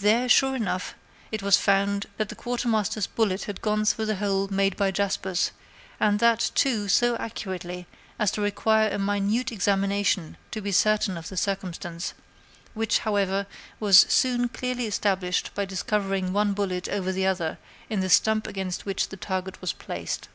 There, 0.00 0.28
sure 0.28 0.56
enough, 0.56 0.96
it 1.30 1.44
was 1.44 1.56
found 1.56 2.06
that 2.16 2.28
the 2.28 2.34
Quartermaster's 2.34 3.06
bullet 3.06 3.44
had 3.44 3.62
gone 3.62 3.84
through 3.84 4.06
the 4.06 4.16
hole 4.16 4.48
made 4.48 4.76
by 4.76 4.90
Jasper's, 4.90 5.52
and 6.00 6.18
that, 6.18 6.50
too, 6.56 6.88
so 6.88 7.14
accurately 7.18 7.86
as 8.18 8.32
to 8.32 8.40
require 8.40 8.88
a 8.90 8.98
minute 8.98 9.52
examination 9.52 10.36
to 10.50 10.60
be 10.60 10.72
certain 10.72 11.16
of 11.16 11.28
the 11.28 11.36
circumstance, 11.36 12.14
which, 12.74 12.98
however, 13.06 13.46
was 13.78 14.00
soon 14.08 14.48
clearly 14.48 14.86
established 14.88 15.54
by 15.54 15.66
discovering 15.66 16.32
one 16.32 16.52
bullet 16.52 16.88
over 16.88 17.12
the 17.12 17.28
other 17.28 17.56
in 17.88 18.00
the 18.00 18.10
stump 18.10 18.48
against 18.48 18.84
which 18.86 19.08
the 19.10 19.16
target 19.16 19.60
was 19.60 19.72
placed." 19.72 20.26